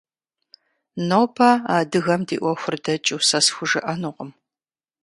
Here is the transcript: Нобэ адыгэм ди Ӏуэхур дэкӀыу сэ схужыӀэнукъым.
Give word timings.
Нобэ 1.07 1.49
адыгэм 1.77 2.21
ди 2.27 2.35
Ӏуэхур 2.41 2.75
дэкӀыу 2.83 3.21
сэ 3.27 3.39
схужыӀэнукъым. 3.45 4.31